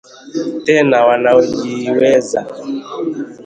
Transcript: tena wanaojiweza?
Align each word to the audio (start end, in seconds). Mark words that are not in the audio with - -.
tena 0.65 0.99
wanaojiweza? 1.07 2.39